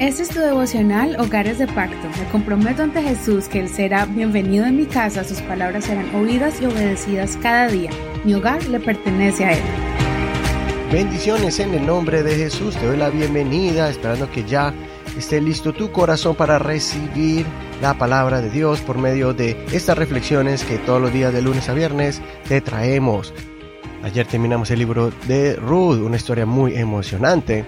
Este 0.00 0.24
es 0.24 0.28
tu 0.30 0.40
devocional 0.40 1.14
Hogares 1.20 1.58
de 1.58 1.68
Pacto. 1.68 2.08
Me 2.18 2.28
comprometo 2.32 2.82
ante 2.82 3.00
Jesús 3.00 3.46
que 3.46 3.60
Él 3.60 3.68
será 3.68 4.06
bienvenido 4.06 4.66
en 4.66 4.76
mi 4.76 4.86
casa, 4.86 5.22
sus 5.22 5.40
palabras 5.42 5.84
serán 5.84 6.12
oídas 6.16 6.60
y 6.60 6.66
obedecidas 6.66 7.38
cada 7.40 7.68
día. 7.68 7.90
Mi 8.24 8.34
hogar 8.34 8.66
le 8.66 8.80
pertenece 8.80 9.44
a 9.44 9.52
Él. 9.52 9.62
Bendiciones 10.90 11.60
en 11.60 11.74
el 11.74 11.86
nombre 11.86 12.24
de 12.24 12.34
Jesús. 12.34 12.74
Te 12.74 12.86
doy 12.86 12.96
la 12.96 13.08
bienvenida, 13.08 13.88
esperando 13.88 14.28
que 14.32 14.42
ya 14.42 14.74
esté 15.16 15.40
listo 15.40 15.72
tu 15.72 15.92
corazón 15.92 16.34
para 16.34 16.58
recibir 16.58 17.46
la 17.80 17.94
palabra 17.94 18.40
de 18.40 18.50
Dios 18.50 18.80
por 18.80 18.98
medio 18.98 19.32
de 19.32 19.64
estas 19.70 19.96
reflexiones 19.96 20.64
que 20.64 20.78
todos 20.78 21.00
los 21.00 21.12
días 21.12 21.32
de 21.32 21.40
lunes 21.40 21.68
a 21.68 21.72
viernes 21.72 22.20
te 22.48 22.60
traemos. 22.60 23.32
Ayer 24.02 24.26
terminamos 24.26 24.72
el 24.72 24.80
libro 24.80 25.12
de 25.28 25.54
Ruth, 25.54 26.00
una 26.00 26.16
historia 26.16 26.46
muy 26.46 26.74
emocionante 26.74 27.64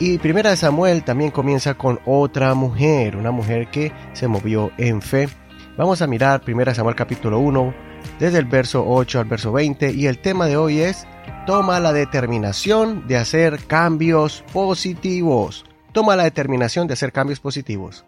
y 0.00 0.18
Primera 0.18 0.50
de 0.50 0.56
Samuel 0.56 1.02
también 1.02 1.32
comienza 1.32 1.74
con 1.74 1.98
otra 2.04 2.54
mujer, 2.54 3.16
una 3.16 3.32
mujer 3.32 3.68
que 3.68 3.92
se 4.12 4.28
movió 4.28 4.70
en 4.78 5.02
fe. 5.02 5.28
Vamos 5.76 6.02
a 6.02 6.06
mirar 6.06 6.42
Primera 6.42 6.74
Samuel 6.74 6.94
capítulo 6.94 7.40
1, 7.40 7.74
desde 8.20 8.38
el 8.38 8.44
verso 8.44 8.84
8 8.86 9.20
al 9.20 9.24
verso 9.24 9.50
20, 9.50 9.92
y 9.92 10.06
el 10.06 10.20
tema 10.20 10.46
de 10.46 10.56
hoy 10.56 10.80
es 10.80 11.06
Toma 11.46 11.80
la 11.80 11.92
determinación 11.92 13.08
de 13.08 13.16
hacer 13.16 13.64
cambios 13.66 14.44
positivos. 14.52 15.64
Toma 15.92 16.14
la 16.14 16.24
determinación 16.24 16.86
de 16.86 16.94
hacer 16.94 17.12
cambios 17.12 17.40
positivos. 17.40 18.04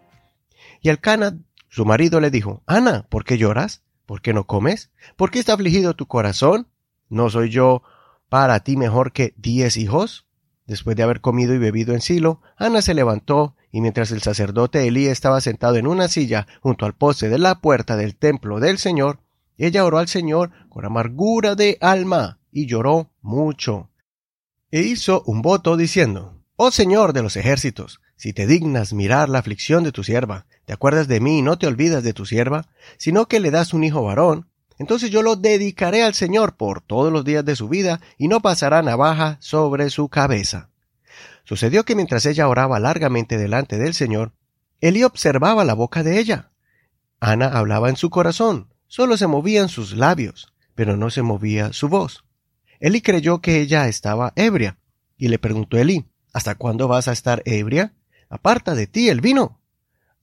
Y 0.81 0.89
el 0.89 0.99
Cana, 0.99 1.37
su 1.67 1.85
marido, 1.85 2.21
le 2.21 2.31
dijo, 2.31 2.63
Ana, 2.67 3.05
¿por 3.09 3.25
qué 3.25 3.37
lloras? 3.37 3.83
¿Por 4.05 4.21
qué 4.21 4.33
no 4.33 4.47
comes? 4.47 4.91
¿Por 5.17 5.29
qué 5.29 5.39
está 5.39 5.53
afligido 5.53 5.93
tu 5.93 6.07
corazón? 6.07 6.67
¿No 7.09 7.29
soy 7.29 7.49
yo 7.49 7.83
para 8.29 8.61
ti 8.61 8.77
mejor 8.77 9.11
que 9.11 9.33
diez 9.35 9.75
hijos? 9.75 10.25
Después 10.71 10.95
de 10.95 11.03
haber 11.03 11.19
comido 11.19 11.53
y 11.53 11.57
bebido 11.57 11.93
en 11.93 11.99
Silo, 11.99 12.39
Ana 12.55 12.81
se 12.81 12.93
levantó, 12.93 13.57
y 13.73 13.81
mientras 13.81 14.09
el 14.11 14.21
sacerdote 14.21 14.87
Elí 14.87 15.07
estaba 15.07 15.41
sentado 15.41 15.75
en 15.75 15.85
una 15.85 16.07
silla 16.07 16.47
junto 16.61 16.85
al 16.85 16.95
poste 16.95 17.27
de 17.27 17.39
la 17.39 17.59
puerta 17.59 17.97
del 17.97 18.15
templo 18.15 18.61
del 18.61 18.77
Señor, 18.77 19.19
ella 19.57 19.83
oró 19.83 19.97
al 19.97 20.07
Señor 20.07 20.51
con 20.69 20.85
amargura 20.85 21.55
de 21.55 21.77
alma, 21.81 22.39
y 22.53 22.67
lloró 22.67 23.11
mucho. 23.21 23.89
E 24.71 24.79
hizo 24.79 25.23
un 25.25 25.41
voto 25.41 25.75
diciendo, 25.75 26.41
Oh 26.55 26.71
Señor 26.71 27.11
de 27.11 27.23
los 27.23 27.35
ejércitos, 27.35 27.99
si 28.15 28.31
te 28.31 28.47
dignas 28.47 28.93
mirar 28.93 29.27
la 29.27 29.39
aflicción 29.39 29.83
de 29.83 29.91
tu 29.91 30.05
sierva, 30.05 30.45
te 30.63 30.71
acuerdas 30.71 31.09
de 31.09 31.19
mí 31.19 31.39
y 31.39 31.41
no 31.41 31.57
te 31.57 31.67
olvidas 31.67 32.01
de 32.01 32.13
tu 32.13 32.25
sierva, 32.25 32.69
sino 32.97 33.27
que 33.27 33.41
le 33.41 33.51
das 33.51 33.73
un 33.73 33.83
hijo 33.83 34.03
varón, 34.03 34.47
entonces 34.77 35.11
yo 35.11 35.21
lo 35.21 35.35
dedicaré 35.35 36.03
al 36.03 36.13
Señor 36.13 36.55
por 36.55 36.81
todos 36.81 37.11
los 37.11 37.23
días 37.23 37.45
de 37.45 37.55
su 37.55 37.69
vida 37.69 38.01
y 38.17 38.27
no 38.27 38.41
pasará 38.41 38.81
navaja 38.81 39.37
sobre 39.39 39.89
su 39.89 40.09
cabeza. 40.09 40.69
Sucedió 41.43 41.83
que 41.83 41.95
mientras 41.95 42.25
ella 42.25 42.47
oraba 42.47 42.79
largamente 42.79 43.37
delante 43.37 43.77
del 43.77 43.93
Señor, 43.93 44.33
Elí 44.79 45.03
observaba 45.03 45.63
la 45.63 45.73
boca 45.73 46.03
de 46.03 46.19
ella. 46.19 46.51
Ana 47.19 47.47
hablaba 47.47 47.89
en 47.89 47.97
su 47.97 48.09
corazón, 48.09 48.73
solo 48.87 49.17
se 49.17 49.27
movían 49.27 49.69
sus 49.69 49.93
labios, 49.95 50.53
pero 50.75 50.97
no 50.97 51.09
se 51.09 51.21
movía 51.21 51.73
su 51.73 51.87
voz. 51.87 52.23
Elí 52.79 53.01
creyó 53.01 53.41
que 53.41 53.61
ella 53.61 53.87
estaba 53.87 54.33
ebria, 54.35 54.79
y 55.17 55.27
le 55.27 55.37
preguntó 55.37 55.77
a 55.77 55.81
Elí, 55.81 56.07
¿Hasta 56.33 56.55
cuándo 56.55 56.87
vas 56.87 57.07
a 57.07 57.11
estar 57.11 57.43
ebria? 57.45 57.93
Aparta 58.29 58.73
de 58.73 58.87
ti 58.87 59.09
el 59.09 59.21
vino. 59.21 59.59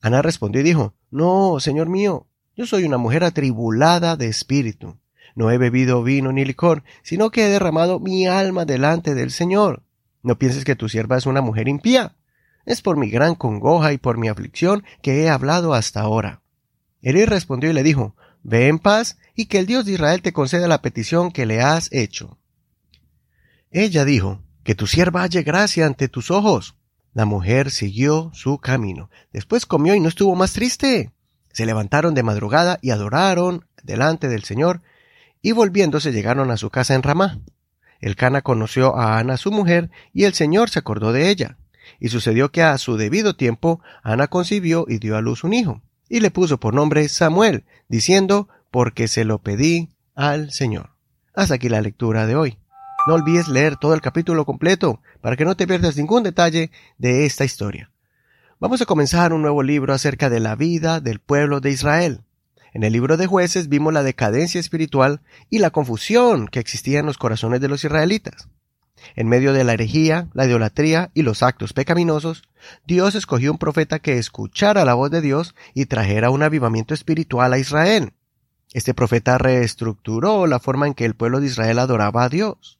Ana 0.01 0.21
respondió 0.21 0.61
y 0.61 0.63
dijo, 0.63 0.95
No, 1.11 1.59
señor 1.59 1.87
mío, 1.87 2.27
yo 2.59 2.65
soy 2.65 2.83
una 2.83 2.97
mujer 2.97 3.23
atribulada 3.23 4.17
de 4.17 4.27
espíritu. 4.27 4.97
No 5.33 5.49
he 5.49 5.57
bebido 5.57 6.03
vino 6.03 6.33
ni 6.33 6.43
licor, 6.43 6.83
sino 7.03 7.29
que 7.29 7.45
he 7.45 7.49
derramado 7.49 8.01
mi 8.01 8.27
alma 8.27 8.65
delante 8.65 9.15
del 9.15 9.31
Señor. 9.31 9.83
No 10.23 10.37
pienses 10.37 10.65
que 10.65 10.75
tu 10.75 10.89
sierva 10.89 11.17
es 11.17 11.25
una 11.25 11.39
mujer 11.39 11.69
impía. 11.69 12.17
Es 12.65 12.81
por 12.81 12.97
mi 12.97 13.09
gran 13.09 13.35
congoja 13.35 13.93
y 13.93 13.97
por 13.97 14.17
mi 14.17 14.27
aflicción 14.27 14.83
que 15.01 15.23
he 15.23 15.29
hablado 15.29 15.73
hasta 15.73 16.01
ahora. 16.01 16.41
Elí 17.01 17.23
respondió 17.23 17.69
y 17.69 17.73
le 17.73 17.81
dijo, 17.81 18.17
Ve 18.43 18.67
en 18.67 18.79
paz 18.79 19.17
y 19.35 19.45
que 19.45 19.59
el 19.59 19.65
Dios 19.65 19.85
de 19.85 19.93
Israel 19.93 20.21
te 20.21 20.33
conceda 20.33 20.67
la 20.67 20.81
petición 20.81 21.31
que 21.31 21.45
le 21.45 21.61
has 21.61 21.89
hecho. 21.93 22.39
Ella 23.71 24.03
dijo, 24.03 24.43
Que 24.65 24.75
tu 24.75 24.85
sierva 24.85 25.21
halle 25.21 25.43
gracia 25.43 25.85
ante 25.85 26.09
tus 26.09 26.29
ojos. 26.29 26.75
La 27.13 27.23
mujer 27.23 27.71
siguió 27.71 28.31
su 28.33 28.57
camino. 28.57 29.09
Después 29.31 29.65
comió 29.65 29.95
y 29.95 30.01
no 30.01 30.09
estuvo 30.09 30.35
más 30.35 30.51
triste. 30.51 31.13
Se 31.51 31.65
levantaron 31.65 32.13
de 32.13 32.23
madrugada 32.23 32.79
y 32.81 32.91
adoraron 32.91 33.65
delante 33.83 34.27
del 34.27 34.43
Señor, 34.43 34.81
y 35.41 35.51
volviéndose 35.51 36.11
llegaron 36.11 36.51
a 36.51 36.57
su 36.57 36.69
casa 36.69 36.95
en 36.95 37.03
Ramá. 37.03 37.39
El 37.99 38.15
Cana 38.15 38.41
conoció 38.41 38.95
a 38.97 39.17
Ana 39.17 39.37
su 39.37 39.51
mujer, 39.51 39.89
y 40.13 40.25
el 40.25 40.33
Señor 40.33 40.69
se 40.69 40.79
acordó 40.79 41.11
de 41.11 41.29
ella. 41.29 41.57
Y 41.99 42.09
sucedió 42.09 42.51
que 42.51 42.61
a 42.61 42.77
su 42.77 42.97
debido 42.97 43.35
tiempo 43.35 43.81
Ana 44.03 44.27
concibió 44.27 44.85
y 44.87 44.99
dio 44.99 45.17
a 45.17 45.21
luz 45.21 45.43
un 45.43 45.53
hijo, 45.53 45.81
y 46.07 46.19
le 46.19 46.31
puso 46.31 46.59
por 46.59 46.73
nombre 46.73 47.07
Samuel, 47.09 47.65
diciendo, 47.87 48.47
porque 48.71 49.07
se 49.07 49.25
lo 49.25 49.39
pedí 49.39 49.89
al 50.15 50.51
Señor. 50.51 50.91
Hasta 51.33 51.55
aquí 51.55 51.69
la 51.69 51.81
lectura 51.81 52.25
de 52.25 52.35
hoy. 52.35 52.57
No 53.07 53.15
olvides 53.15 53.47
leer 53.47 53.77
todo 53.77 53.93
el 53.93 54.01
capítulo 54.01 54.45
completo 54.45 55.01
para 55.21 55.35
que 55.35 55.45
no 55.45 55.55
te 55.55 55.65
pierdas 55.67 55.97
ningún 55.97 56.23
detalle 56.23 56.71
de 56.97 57.25
esta 57.25 57.45
historia. 57.45 57.91
Vamos 58.61 58.81
a 58.81 58.85
comenzar 58.85 59.31
un 59.31 59.41
nuevo 59.41 59.63
libro 59.63 59.93
acerca 59.93 60.29
de 60.29 60.41
la 60.41 60.57
vida 60.57 60.99
del 60.99 61.19
pueblo 61.19 61.61
de 61.61 61.71
Israel. 61.71 62.25
En 62.73 62.83
el 62.83 62.91
libro 62.91 63.15
de 63.15 63.25
jueces 63.25 63.69
vimos 63.69 63.93
la 63.93 64.03
decadencia 64.03 64.59
espiritual 64.59 65.21
y 65.49 65.59
la 65.59 65.69
confusión 65.69 66.49
que 66.49 66.59
existía 66.59 66.99
en 66.99 67.05
los 67.05 67.17
corazones 67.17 67.61
de 67.61 67.69
los 67.69 67.85
israelitas. 67.85 68.49
En 69.15 69.29
medio 69.29 69.53
de 69.53 69.63
la 69.63 69.71
herejía, 69.71 70.27
la 70.33 70.45
idolatría 70.45 71.09
y 71.13 71.21
los 71.21 71.41
actos 71.41 71.71
pecaminosos, 71.71 72.49
Dios 72.85 73.15
escogió 73.15 73.53
un 73.53 73.59
profeta 73.59 73.99
que 73.99 74.17
escuchara 74.17 74.83
la 74.83 74.93
voz 74.93 75.09
de 75.09 75.21
Dios 75.21 75.55
y 75.73 75.85
trajera 75.85 76.29
un 76.29 76.43
avivamiento 76.43 76.93
espiritual 76.93 77.53
a 77.53 77.59
Israel. 77.59 78.11
Este 78.73 78.93
profeta 78.93 79.37
reestructuró 79.37 80.47
la 80.47 80.59
forma 80.59 80.85
en 80.85 80.95
que 80.95 81.05
el 81.05 81.15
pueblo 81.15 81.39
de 81.39 81.47
Israel 81.47 81.79
adoraba 81.79 82.25
a 82.25 82.29
Dios. 82.29 82.77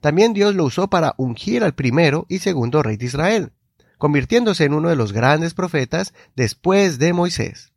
También 0.00 0.32
Dios 0.32 0.54
lo 0.54 0.64
usó 0.64 0.88
para 0.88 1.12
ungir 1.18 1.62
al 1.62 1.74
primero 1.74 2.24
y 2.30 2.38
segundo 2.38 2.82
rey 2.82 2.96
de 2.96 3.04
Israel 3.04 3.52
convirtiéndose 4.00 4.64
en 4.64 4.72
uno 4.72 4.88
de 4.88 4.96
los 4.96 5.12
grandes 5.12 5.52
profetas 5.54 6.14
después 6.34 6.98
de 6.98 7.12
Moisés. 7.12 7.70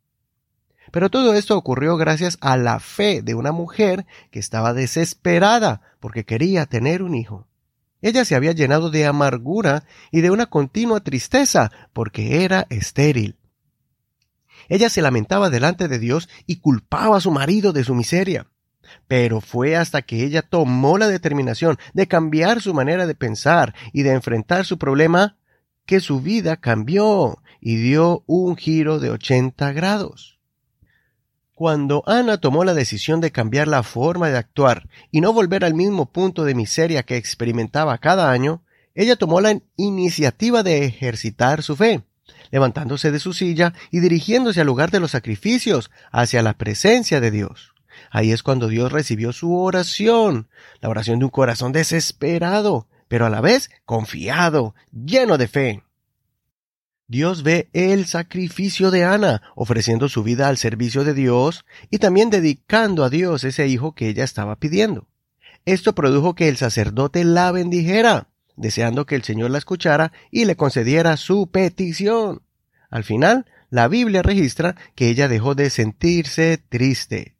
Pero 0.90 1.10
todo 1.10 1.34
esto 1.34 1.56
ocurrió 1.56 1.96
gracias 1.96 2.38
a 2.40 2.56
la 2.56 2.80
fe 2.80 3.20
de 3.20 3.34
una 3.34 3.52
mujer 3.52 4.06
que 4.30 4.38
estaba 4.38 4.72
desesperada 4.72 5.82
porque 6.00 6.24
quería 6.24 6.64
tener 6.64 7.02
un 7.02 7.14
hijo. 7.14 7.46
Ella 8.00 8.24
se 8.24 8.34
había 8.34 8.52
llenado 8.52 8.90
de 8.90 9.06
amargura 9.06 9.84
y 10.10 10.22
de 10.22 10.30
una 10.30 10.46
continua 10.46 11.00
tristeza 11.00 11.70
porque 11.92 12.42
era 12.42 12.66
estéril. 12.70 13.36
Ella 14.68 14.88
se 14.88 15.02
lamentaba 15.02 15.50
delante 15.50 15.88
de 15.88 15.98
Dios 15.98 16.30
y 16.46 16.56
culpaba 16.56 17.18
a 17.18 17.20
su 17.20 17.30
marido 17.32 17.74
de 17.74 17.84
su 17.84 17.94
miseria. 17.94 18.46
Pero 19.08 19.42
fue 19.42 19.76
hasta 19.76 20.00
que 20.00 20.24
ella 20.24 20.40
tomó 20.40 20.96
la 20.96 21.08
determinación 21.08 21.78
de 21.92 22.08
cambiar 22.08 22.62
su 22.62 22.72
manera 22.72 23.06
de 23.06 23.14
pensar 23.14 23.74
y 23.92 24.04
de 24.04 24.12
enfrentar 24.12 24.64
su 24.64 24.78
problema 24.78 25.36
que 25.86 26.00
su 26.00 26.20
vida 26.20 26.56
cambió 26.56 27.38
y 27.60 27.76
dio 27.76 28.22
un 28.26 28.56
giro 28.56 28.98
de 29.00 29.10
80 29.10 29.72
grados. 29.72 30.38
Cuando 31.54 32.02
Ana 32.06 32.38
tomó 32.38 32.64
la 32.64 32.74
decisión 32.74 33.20
de 33.20 33.30
cambiar 33.30 33.68
la 33.68 33.82
forma 33.82 34.28
de 34.28 34.36
actuar 34.36 34.88
y 35.12 35.20
no 35.20 35.32
volver 35.32 35.64
al 35.64 35.74
mismo 35.74 36.06
punto 36.06 36.44
de 36.44 36.54
miseria 36.54 37.04
que 37.04 37.16
experimentaba 37.16 37.96
cada 37.98 38.30
año, 38.30 38.64
ella 38.94 39.16
tomó 39.16 39.40
la 39.40 39.60
iniciativa 39.76 40.62
de 40.62 40.84
ejercitar 40.84 41.62
su 41.62 41.76
fe, 41.76 42.02
levantándose 42.50 43.12
de 43.12 43.20
su 43.20 43.32
silla 43.32 43.72
y 43.90 44.00
dirigiéndose 44.00 44.60
al 44.60 44.66
lugar 44.66 44.90
de 44.90 45.00
los 45.00 45.12
sacrificios, 45.12 45.90
hacia 46.10 46.42
la 46.42 46.54
presencia 46.54 47.20
de 47.20 47.30
Dios. 47.30 47.74
Ahí 48.10 48.32
es 48.32 48.42
cuando 48.42 48.68
Dios 48.68 48.92
recibió 48.92 49.32
su 49.32 49.56
oración, 49.56 50.48
la 50.80 50.88
oración 50.88 51.18
de 51.18 51.26
un 51.26 51.30
corazón 51.30 51.72
desesperado, 51.72 52.88
pero 53.08 53.26
a 53.26 53.30
la 53.30 53.40
vez 53.40 53.70
confiado, 53.84 54.74
lleno 54.92 55.38
de 55.38 55.48
fe. 55.48 55.82
Dios 57.06 57.42
ve 57.42 57.68
el 57.74 58.06
sacrificio 58.06 58.90
de 58.90 59.04
Ana, 59.04 59.42
ofreciendo 59.54 60.08
su 60.08 60.22
vida 60.22 60.48
al 60.48 60.56
servicio 60.56 61.04
de 61.04 61.12
Dios 61.12 61.64
y 61.90 61.98
también 61.98 62.30
dedicando 62.30 63.04
a 63.04 63.10
Dios 63.10 63.44
ese 63.44 63.68
hijo 63.68 63.94
que 63.94 64.08
ella 64.08 64.24
estaba 64.24 64.56
pidiendo. 64.56 65.06
Esto 65.66 65.94
produjo 65.94 66.34
que 66.34 66.48
el 66.48 66.56
sacerdote 66.56 67.24
la 67.24 67.52
bendijera, 67.52 68.28
deseando 68.56 69.06
que 69.06 69.16
el 69.16 69.22
Señor 69.22 69.50
la 69.50 69.58
escuchara 69.58 70.12
y 70.30 70.46
le 70.46 70.56
concediera 70.56 71.16
su 71.16 71.48
petición. 71.48 72.42
Al 72.90 73.04
final, 73.04 73.46
la 73.70 73.88
Biblia 73.88 74.22
registra 74.22 74.76
que 74.94 75.08
ella 75.08 75.28
dejó 75.28 75.54
de 75.54 75.68
sentirse 75.68 76.58
triste. 76.68 77.33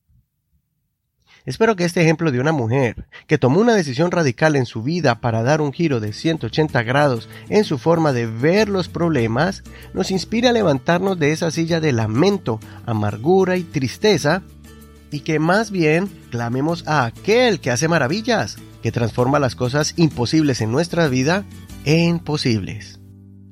Espero 1.47 1.77
que 1.77 1.85
este 1.85 2.01
ejemplo 2.01 2.33
de 2.33 2.41
una 2.41 2.53
mujer 2.53 3.07
que 3.27 3.37
tomó 3.37 3.61
una 3.61 3.75
decisión 3.75 4.11
radical 4.11 4.57
en 4.57 4.65
su 4.65 4.83
vida 4.83 5.21
para 5.21 5.43
dar 5.43 5.61
un 5.61 5.75
giro 5.75 6.01
de 6.01 6.15
180 6.15 6.83
grados 6.85 7.29
en 7.51 7.65
su 7.65 7.77
forma 7.77 8.15
de 8.15 8.27
ver 8.27 8.71
los 8.71 8.89
problemas 8.89 9.63
nos 9.93 10.11
inspire 10.11 10.49
a 10.49 10.53
levantarnos 10.53 11.19
de 11.19 11.33
esa 11.33 11.51
silla 11.51 11.81
de 11.81 11.93
lamento, 11.93 12.61
amargura 12.87 13.59
y 13.59 13.63
tristeza 13.63 14.43
y 15.11 15.21
que 15.21 15.39
más 15.39 15.71
bien 15.71 16.09
clamemos 16.31 16.89
a 16.89 17.05
aquel 17.05 17.61
que 17.61 17.71
hace 17.71 17.89
maravillas, 17.89 18.57
que 18.83 18.91
transforma 18.91 19.39
las 19.39 19.55
cosas 19.55 19.93
imposibles 19.97 20.63
en 20.63 20.73
nuestra 20.73 21.09
vida 21.09 21.45
en 21.85 22.21
posibles. 22.21 23.01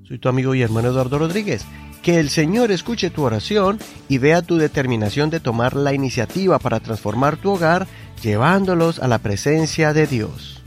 Soy 0.04 0.18
tu 0.18 0.30
amigo 0.30 0.54
y 0.54 0.62
hermano 0.62 0.88
Eduardo 0.88 1.18
Rodríguez. 1.18 1.62
Que 2.02 2.18
el 2.18 2.30
Señor 2.30 2.72
escuche 2.72 3.10
tu 3.10 3.22
oración 3.22 3.78
y 4.08 4.18
vea 4.18 4.42
tu 4.42 4.56
determinación 4.56 5.30
de 5.30 5.38
tomar 5.38 5.76
la 5.76 5.94
iniciativa 5.94 6.58
para 6.58 6.80
transformar 6.80 7.36
tu 7.36 7.52
hogar 7.52 7.86
llevándolos 8.20 8.98
a 8.98 9.06
la 9.06 9.18
presencia 9.18 9.92
de 9.92 10.08
Dios. 10.08 10.62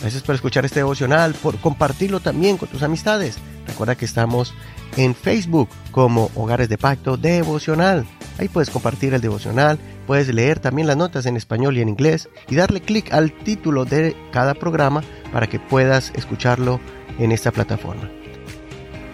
Gracias 0.00 0.22
por 0.22 0.34
escuchar 0.34 0.64
este 0.64 0.80
devocional, 0.80 1.34
por 1.34 1.58
compartirlo 1.58 2.20
también 2.20 2.56
con 2.56 2.68
tus 2.68 2.82
amistades. 2.82 3.38
Recuerda 3.66 3.94
que 3.94 4.04
estamos 4.04 4.54
en 4.96 5.14
Facebook 5.14 5.68
como 5.90 6.30
Hogares 6.34 6.68
de 6.68 6.78
Pacto 6.78 7.16
Devocional. 7.16 8.04
Ahí 8.38 8.48
puedes 8.48 8.70
compartir 8.70 9.14
el 9.14 9.20
devocional, 9.20 9.78
puedes 10.06 10.32
leer 10.34 10.58
también 10.58 10.86
las 10.88 10.96
notas 10.96 11.26
en 11.26 11.36
español 11.36 11.76
y 11.76 11.80
en 11.80 11.88
inglés 11.88 12.28
y 12.48 12.56
darle 12.56 12.80
clic 12.80 13.12
al 13.12 13.32
título 13.32 13.84
de 13.84 14.16
cada 14.32 14.54
programa 14.54 15.02
para 15.32 15.46
que 15.46 15.58
puedas 15.58 16.12
escucharlo 16.14 16.80
en 17.18 17.32
esta 17.32 17.50
plataforma. 17.52 18.10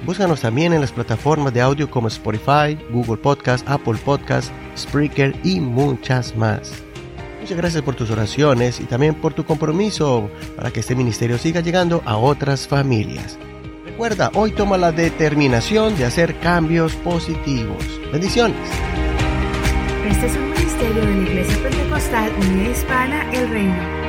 Búscanos 0.04 0.40
también 0.40 0.72
en 0.72 0.80
las 0.80 0.90
plataformas 0.90 1.54
de 1.54 1.60
audio 1.60 1.88
como 1.88 2.08
Spotify, 2.08 2.76
Google 2.90 3.18
Podcast, 3.18 3.68
Apple 3.68 3.98
Podcast, 4.04 4.50
Spreaker 4.76 5.34
y 5.44 5.60
muchas 5.60 6.36
más. 6.36 6.72
Muchas 7.40 7.56
gracias 7.56 7.82
por 7.82 7.94
tus 7.94 8.10
oraciones 8.10 8.80
y 8.80 8.84
también 8.84 9.14
por 9.14 9.32
tu 9.32 9.44
compromiso 9.44 10.28
para 10.56 10.72
que 10.72 10.80
este 10.80 10.96
ministerio 10.96 11.38
siga 11.38 11.60
llegando 11.60 12.02
a 12.04 12.16
otras 12.16 12.66
familias. 12.66 13.38
Recuerda, 13.84 14.32
hoy 14.34 14.50
toma 14.50 14.76
la 14.76 14.90
determinación 14.90 15.96
de 15.96 16.04
hacer 16.04 16.36
cambios 16.40 16.94
positivos. 16.96 17.84
Bendiciones. 18.10 18.56
Este 20.08 20.26
es 20.26 20.36
un 20.36 20.50
ministerio 20.50 21.06
de 21.06 21.14
la 21.14 21.22
Iglesia 21.22 21.62
Pentecostal 21.62 22.32
Unida 22.40 22.70
Hispana 22.70 23.32
El 23.32 23.50
Reino. 23.50 24.01